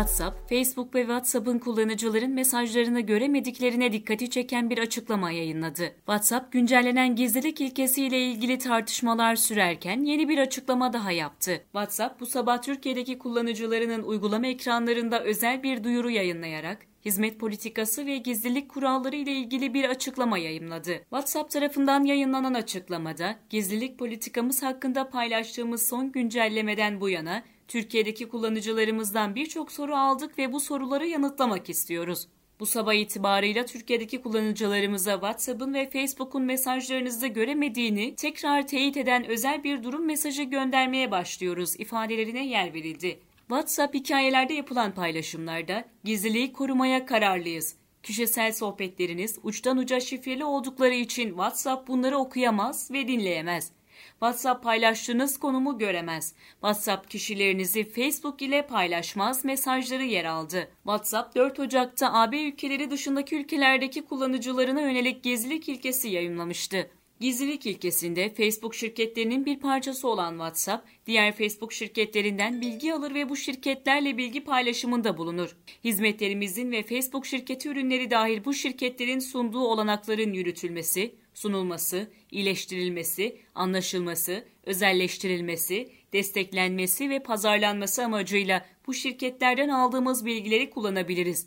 WhatsApp, 0.00 0.48
Facebook 0.48 0.94
ve 0.94 1.00
WhatsApp'ın 1.00 1.58
kullanıcıların 1.58 2.30
mesajlarını 2.30 3.00
göremediklerine 3.00 3.92
dikkati 3.92 4.30
çeken 4.30 4.70
bir 4.70 4.78
açıklama 4.78 5.30
yayınladı. 5.30 5.94
WhatsApp, 5.96 6.52
güncellenen 6.52 7.16
gizlilik 7.16 7.60
ilkesiyle 7.60 8.20
ilgili 8.20 8.58
tartışmalar 8.58 9.36
sürerken 9.36 10.04
yeni 10.04 10.28
bir 10.28 10.38
açıklama 10.38 10.92
daha 10.92 11.12
yaptı. 11.12 11.62
WhatsApp, 11.72 12.20
bu 12.20 12.26
sabah 12.26 12.62
Türkiye'deki 12.62 13.18
kullanıcılarının 13.18 14.02
uygulama 14.02 14.46
ekranlarında 14.46 15.24
özel 15.24 15.62
bir 15.62 15.84
duyuru 15.84 16.10
yayınlayarak, 16.10 16.78
hizmet 17.04 17.40
politikası 17.40 18.06
ve 18.06 18.16
gizlilik 18.16 18.68
kuralları 18.68 19.16
ile 19.16 19.32
ilgili 19.32 19.74
bir 19.74 19.84
açıklama 19.84 20.38
yayımladı. 20.38 20.98
WhatsApp 20.98 21.50
tarafından 21.50 22.04
yayınlanan 22.04 22.54
açıklamada, 22.54 23.36
gizlilik 23.50 23.98
politikamız 23.98 24.62
hakkında 24.62 25.10
paylaştığımız 25.10 25.88
son 25.88 26.12
güncellemeden 26.12 27.00
bu 27.00 27.08
yana 27.08 27.42
Türkiye'deki 27.68 28.28
kullanıcılarımızdan 28.28 29.34
birçok 29.34 29.72
soru 29.72 29.96
aldık 29.96 30.38
ve 30.38 30.52
bu 30.52 30.60
soruları 30.60 31.06
yanıtlamak 31.06 31.70
istiyoruz. 31.70 32.28
Bu 32.60 32.66
sabah 32.66 32.94
itibarıyla 32.94 33.66
Türkiye'deki 33.66 34.22
kullanıcılarımıza 34.22 35.12
WhatsApp'ın 35.12 35.74
ve 35.74 35.90
Facebook'un 35.90 36.42
mesajlarınızı 36.42 37.26
göremediğini 37.26 38.14
tekrar 38.14 38.66
teyit 38.66 38.96
eden 38.96 39.24
özel 39.24 39.64
bir 39.64 39.82
durum 39.82 40.06
mesajı 40.06 40.42
göndermeye 40.42 41.10
başlıyoruz 41.10 41.80
ifadelerine 41.80 42.46
yer 42.46 42.74
verildi. 42.74 43.18
WhatsApp 43.50 43.94
hikayelerde 43.94 44.54
yapılan 44.54 44.92
paylaşımlarda 44.94 45.84
gizliliği 46.04 46.52
korumaya 46.52 47.06
kararlıyız. 47.06 47.76
Kişisel 48.02 48.52
sohbetleriniz 48.52 49.38
uçtan 49.42 49.78
uca 49.78 50.00
şifreli 50.00 50.44
oldukları 50.44 50.94
için 50.94 51.28
WhatsApp 51.28 51.88
bunları 51.88 52.18
okuyamaz 52.18 52.90
ve 52.90 53.08
dinleyemez. 53.08 53.72
WhatsApp 54.10 54.64
paylaştığınız 54.64 55.38
konumu 55.38 55.78
göremez. 55.78 56.34
WhatsApp 56.52 57.10
kişilerinizi 57.10 57.84
Facebook 57.84 58.42
ile 58.42 58.66
paylaşmaz 58.66 59.44
mesajları 59.44 60.04
yer 60.04 60.24
aldı. 60.24 60.70
WhatsApp 60.82 61.36
4 61.36 61.60
Ocak'ta 61.60 62.12
AB 62.12 62.42
ülkeleri 62.42 62.90
dışındaki 62.90 63.36
ülkelerdeki 63.36 64.04
kullanıcılarına 64.04 64.80
yönelik 64.80 65.22
gizlilik 65.22 65.68
ilkesi 65.68 66.08
yayınlamıştı. 66.08 66.90
Gizlilik 67.20 67.66
ilkesinde 67.66 68.34
Facebook 68.34 68.74
şirketlerinin 68.74 69.46
bir 69.46 69.58
parçası 69.58 70.08
olan 70.08 70.30
WhatsApp, 70.30 70.88
diğer 71.06 71.32
Facebook 71.32 71.72
şirketlerinden 71.72 72.60
bilgi 72.60 72.94
alır 72.94 73.14
ve 73.14 73.28
bu 73.28 73.36
şirketlerle 73.36 74.18
bilgi 74.18 74.44
paylaşımında 74.44 75.18
bulunur. 75.18 75.56
Hizmetlerimizin 75.84 76.72
ve 76.72 76.82
Facebook 76.82 77.26
şirketi 77.26 77.68
ürünleri 77.68 78.10
dahil 78.10 78.44
bu 78.44 78.54
şirketlerin 78.54 79.18
sunduğu 79.18 79.64
olanakların 79.64 80.32
yürütülmesi, 80.32 81.14
sunulması, 81.34 82.10
iyileştirilmesi, 82.30 83.36
anlaşılması, 83.54 84.48
özelleştirilmesi, 84.66 85.92
desteklenmesi 86.12 87.10
ve 87.10 87.22
pazarlanması 87.22 88.04
amacıyla 88.04 88.66
bu 88.86 88.94
şirketlerden 88.94 89.68
aldığımız 89.68 90.24
bilgileri 90.24 90.70
kullanabiliriz 90.70 91.46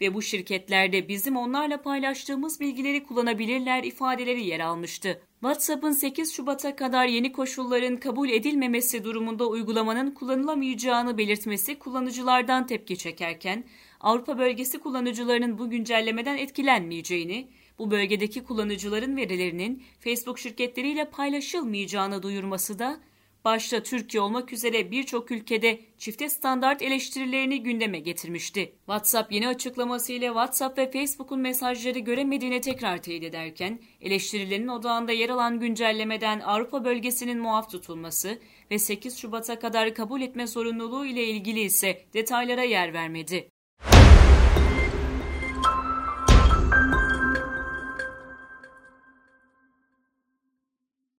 ve 0.00 0.14
bu 0.14 0.22
şirketlerde 0.22 1.08
bizim 1.08 1.36
onlarla 1.36 1.82
paylaştığımız 1.82 2.60
bilgileri 2.60 3.04
kullanabilirler 3.04 3.84
ifadeleri 3.84 4.44
yer 4.44 4.60
almıştı. 4.60 5.22
WhatsApp'ın 5.40 5.92
8 5.92 6.32
Şubat'a 6.32 6.76
kadar 6.76 7.06
yeni 7.06 7.32
koşulların 7.32 7.96
kabul 7.96 8.28
edilmemesi 8.28 9.04
durumunda 9.04 9.46
uygulamanın 9.46 10.10
kullanılamayacağını 10.10 11.18
belirtmesi 11.18 11.78
kullanıcılardan 11.78 12.66
tepki 12.66 12.98
çekerken 12.98 13.64
Avrupa 14.00 14.38
bölgesi 14.38 14.78
kullanıcılarının 14.78 15.58
bu 15.58 15.70
güncellemeden 15.70 16.36
etkilenmeyeceğini, 16.36 17.48
bu 17.78 17.90
bölgedeki 17.90 18.44
kullanıcıların 18.44 19.16
verilerinin 19.16 19.82
Facebook 20.00 20.38
şirketleriyle 20.38 21.10
paylaşılmayacağını 21.10 22.22
duyurması 22.22 22.78
da 22.78 23.00
başta 23.44 23.82
Türkiye 23.82 24.20
olmak 24.20 24.52
üzere 24.52 24.90
birçok 24.90 25.30
ülkede 25.30 25.80
çifte 25.98 26.28
standart 26.28 26.82
eleştirilerini 26.82 27.62
gündeme 27.62 27.98
getirmişti. 28.00 28.72
WhatsApp 28.86 29.32
yeni 29.32 29.48
açıklamasıyla 29.48 30.28
WhatsApp 30.28 30.78
ve 30.78 30.90
Facebook'un 30.90 31.40
mesajları 31.40 31.98
göremediğini 31.98 32.60
tekrar 32.60 33.02
teyit 33.02 33.24
ederken, 33.24 33.78
eleştirilerin 34.00 34.68
odağında 34.68 35.12
yer 35.12 35.28
alan 35.28 35.60
güncellemeden 35.60 36.40
Avrupa 36.40 36.84
bölgesinin 36.84 37.38
muaf 37.38 37.70
tutulması 37.70 38.38
ve 38.70 38.78
8 38.78 39.18
Şubat'a 39.18 39.58
kadar 39.58 39.94
kabul 39.94 40.20
etme 40.20 40.46
zorunluluğu 40.46 41.06
ile 41.06 41.24
ilgili 41.24 41.60
ise 41.60 42.04
detaylara 42.14 42.62
yer 42.62 42.92
vermedi. 42.92 43.48